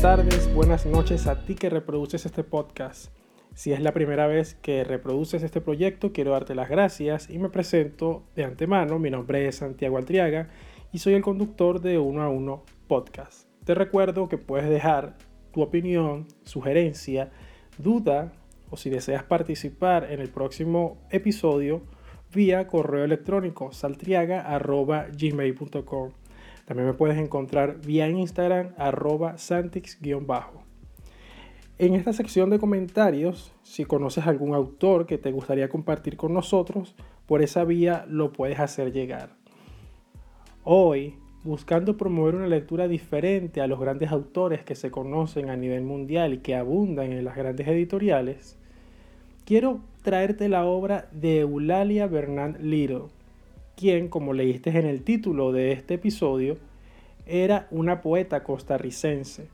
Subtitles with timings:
[0.00, 3.12] tardes, buenas noches a ti que reproduces este podcast.
[3.54, 7.48] Si es la primera vez que reproduces este proyecto, quiero darte las gracias y me
[7.48, 9.00] presento de antemano.
[9.00, 10.50] Mi nombre es Santiago Altriaga
[10.92, 13.48] y soy el conductor de Uno a Uno Podcast.
[13.64, 15.18] Te recuerdo que puedes dejar
[15.52, 17.32] tu opinión, sugerencia,
[17.76, 18.30] duda
[18.70, 21.82] o si deseas participar en el próximo episodio
[22.32, 26.12] vía correo electrónico saltriaga.gmail.com.
[26.68, 30.64] También me puedes encontrar vía Instagram arroba santix-bajo.
[31.78, 36.94] En esta sección de comentarios, si conoces algún autor que te gustaría compartir con nosotros,
[37.24, 39.30] por esa vía lo puedes hacer llegar.
[40.62, 45.84] Hoy, buscando promover una lectura diferente a los grandes autores que se conocen a nivel
[45.84, 48.58] mundial y que abundan en las grandes editoriales,
[49.46, 53.04] quiero traerte la obra de Eulalia Bernard Little,
[53.78, 56.56] quien, como leíste en el título de este episodio,
[57.26, 59.46] era una poeta costarricense,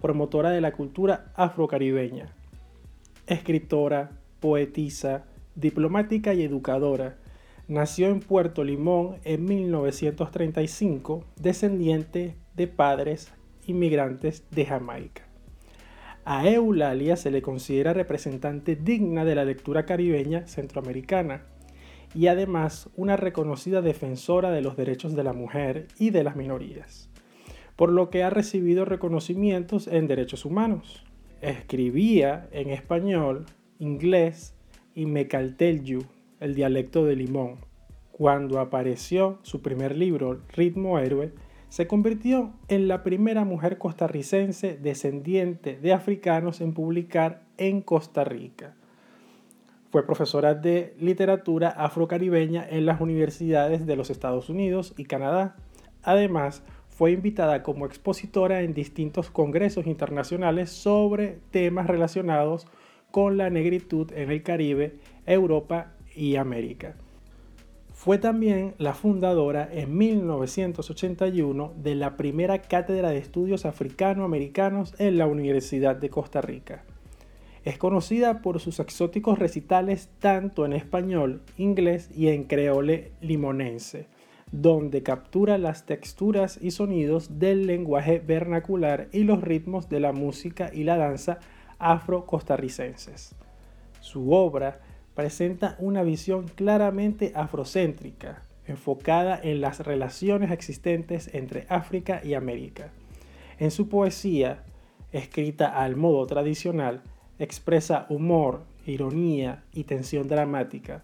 [0.00, 2.32] promotora de la cultura afrocaribeña,
[3.26, 5.24] escritora, poetisa,
[5.56, 7.16] diplomática y educadora.
[7.66, 13.32] Nació en Puerto Limón en 1935, descendiente de padres
[13.66, 15.22] inmigrantes de Jamaica.
[16.24, 21.42] A Eulalia se le considera representante digna de la lectura caribeña centroamericana
[22.14, 27.10] y además una reconocida defensora de los derechos de la mujer y de las minorías,
[27.76, 31.04] por lo que ha recibido reconocimientos en derechos humanos.
[31.40, 33.46] Escribía en español,
[33.78, 34.54] inglés
[34.94, 36.04] y mecaltelyu,
[36.40, 37.56] el dialecto de Limón.
[38.12, 41.32] Cuando apareció su primer libro, Ritmo Héroe,
[41.68, 48.76] se convirtió en la primera mujer costarricense descendiente de africanos en publicar en Costa Rica.
[49.94, 55.54] Fue profesora de literatura afrocaribeña en las universidades de los Estados Unidos y Canadá.
[56.02, 62.66] Además, fue invitada como expositora en distintos congresos internacionales sobre temas relacionados
[63.12, 66.96] con la negritud en el Caribe, Europa y América.
[67.92, 75.28] Fue también la fundadora en 1981 de la primera cátedra de estudios africano-americanos en la
[75.28, 76.82] Universidad de Costa Rica.
[77.64, 84.06] Es conocida por sus exóticos recitales tanto en español, inglés y en creole limonense,
[84.52, 90.70] donde captura las texturas y sonidos del lenguaje vernacular y los ritmos de la música
[90.74, 91.38] y la danza
[91.78, 93.34] afro-costarricenses.
[94.00, 94.80] Su obra
[95.14, 102.90] presenta una visión claramente afrocéntrica, enfocada en las relaciones existentes entre África y América.
[103.58, 104.64] En su poesía,
[105.12, 107.02] escrita al modo tradicional,
[107.38, 111.02] expresa humor, ironía y tensión dramática,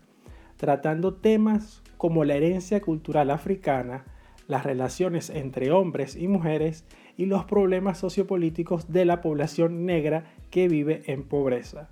[0.56, 4.04] tratando temas como la herencia cultural africana,
[4.46, 6.84] las relaciones entre hombres y mujeres
[7.16, 11.88] y los problemas sociopolíticos de la población negra que vive en pobreza.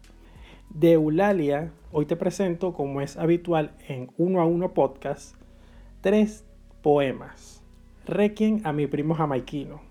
[0.71, 5.34] De Eulalia, hoy te presento, como es habitual en uno a uno podcast,
[6.00, 6.44] tres
[6.82, 7.62] poemas.
[8.06, 9.88] Requiem a mi primo jamaiquino.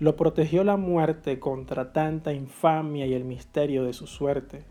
[0.00, 4.64] Lo protegió la muerte contra tanta infamia y el misterio de su suerte,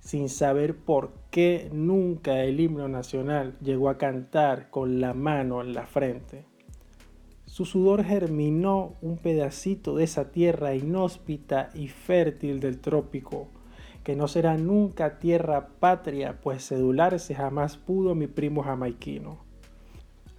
[0.00, 5.72] sin saber por qué nunca el himno nacional llegó a cantar con la mano en
[5.72, 6.44] la frente.
[7.46, 13.48] Su sudor germinó un pedacito de esa tierra inhóspita y fértil del trópico,
[14.02, 19.38] que no será nunca tierra patria, pues cedularse jamás pudo mi primo jamaiquino.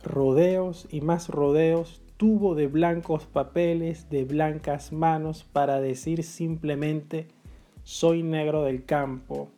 [0.04, 7.28] Rodeos y más rodeos tuvo de blancos papeles, de blancas manos, para decir simplemente,
[7.84, 9.50] soy negro del campo,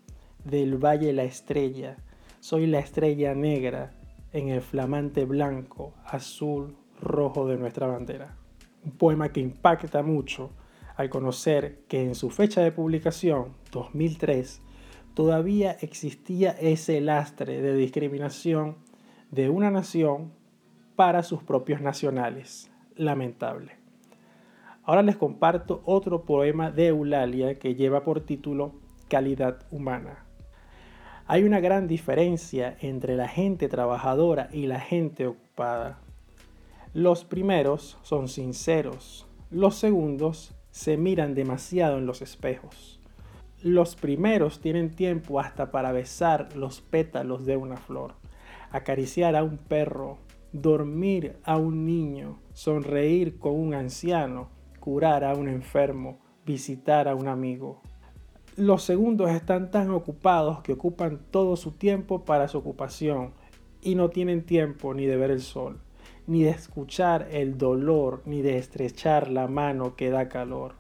[0.44, 1.98] del valle la estrella,
[2.40, 3.94] soy la estrella negra
[4.34, 8.36] en el flamante blanco, azul, rojo de nuestra bandera.
[8.84, 10.52] Un poema que impacta mucho
[10.96, 14.62] al conocer que en su fecha de publicación, 2003,
[15.14, 18.78] todavía existía ese lastre de discriminación
[19.32, 20.32] de una nación
[20.98, 22.72] para sus propios nacionales.
[22.96, 23.74] Lamentable.
[24.84, 28.74] Ahora les comparto otro poema de Eulalia que lleva por título
[29.08, 30.26] Calidad Humana.
[31.28, 36.00] Hay una gran diferencia entre la gente trabajadora y la gente ocupada.
[36.96, 43.00] Los primeros son sinceros, los segundos se miran demasiado en los espejos.
[43.62, 48.16] Los primeros tienen tiempo hasta para besar los pétalos de una flor,
[48.72, 50.18] acariciar a un perro,
[50.62, 54.50] dormir a un niño, sonreír con un anciano,
[54.80, 57.82] curar a un enfermo, visitar a un amigo.
[58.56, 63.34] Los segundos están tan ocupados que ocupan todo su tiempo para su ocupación
[63.82, 65.80] y no tienen tiempo ni de ver el sol,
[66.26, 70.74] ni de escuchar el dolor, ni de estrechar la mano que da calor,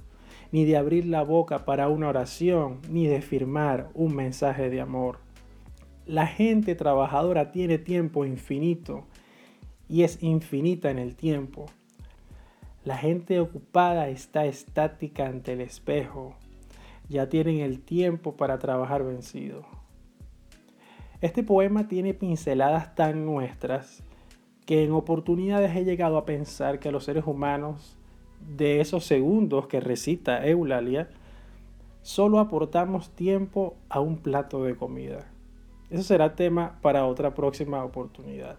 [0.51, 5.19] ni de abrir la boca para una oración, ni de firmar un mensaje de amor.
[6.06, 9.06] La gente trabajadora tiene tiempo infinito
[9.89, 11.67] y es infinita en el tiempo.
[12.83, 16.35] La gente ocupada está estática ante el espejo.
[17.09, 19.65] Ya tienen el tiempo para trabajar vencido.
[21.19, 24.03] Este poema tiene pinceladas tan nuestras
[24.65, 27.97] que en oportunidades he llegado a pensar que los seres humanos
[28.55, 31.09] de esos segundos que recita Eulalia
[32.01, 35.25] solo aportamos tiempo a un plato de comida.
[35.89, 38.57] Eso será tema para otra próxima oportunidad.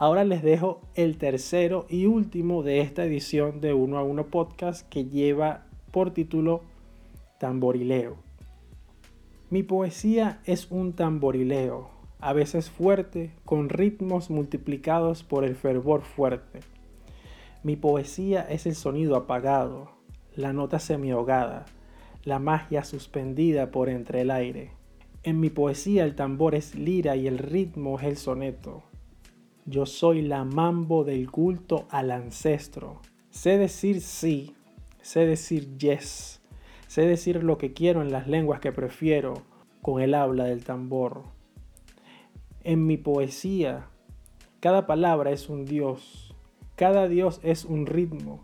[0.00, 4.88] Ahora les dejo el tercero y último de esta edición de Uno a Uno Podcast
[4.88, 6.62] que lleva por título
[7.38, 8.16] Tamborileo.
[9.50, 16.60] Mi poesía es un tamborileo, a veces fuerte, con ritmos multiplicados por el fervor fuerte.
[17.62, 19.90] Mi poesía es el sonido apagado,
[20.34, 21.66] la nota semiahogada,
[22.24, 24.70] la magia suspendida por entre el aire.
[25.24, 28.84] En mi poesía el tambor es lira y el ritmo es el soneto.
[29.66, 33.00] Yo soy la mambo del culto al ancestro.
[33.30, 34.56] Sé decir sí,
[35.02, 36.40] sé decir yes,
[36.86, 39.42] sé decir lo que quiero en las lenguas que prefiero
[39.82, 41.24] con el habla del tambor.
[42.64, 43.86] En mi poesía,
[44.60, 46.34] cada palabra es un dios,
[46.74, 48.40] cada dios es un ritmo,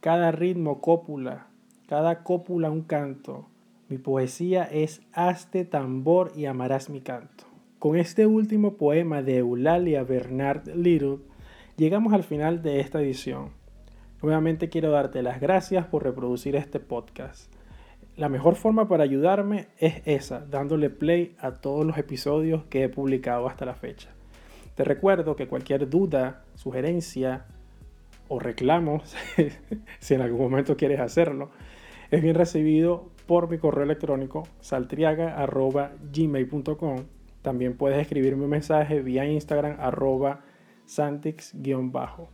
[0.00, 1.48] cada ritmo cópula,
[1.86, 3.46] cada cópula un canto.
[3.88, 7.47] Mi poesía es Hazte tambor y amarás mi canto.
[7.78, 11.18] Con este último poema de Eulalia Bernard Little,
[11.76, 13.50] llegamos al final de esta edición.
[14.20, 17.54] Nuevamente quiero darte las gracias por reproducir este podcast.
[18.16, 22.88] La mejor forma para ayudarme es esa, dándole play a todos los episodios que he
[22.88, 24.08] publicado hasta la fecha.
[24.74, 27.46] Te recuerdo que cualquier duda, sugerencia
[28.26, 29.02] o reclamo,
[30.00, 31.50] si en algún momento quieres hacerlo,
[32.10, 39.76] es bien recibido por mi correo electrónico saltriaga.gmail.com también puedes escribirme un mensaje vía Instagram
[39.80, 40.40] arroba
[40.86, 42.30] santix-bajo.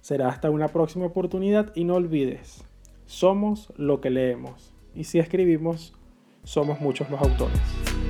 [0.00, 2.64] Será hasta una próxima oportunidad y no olvides,
[3.06, 5.94] somos lo que leemos y si escribimos,
[6.44, 8.01] somos muchos los autores.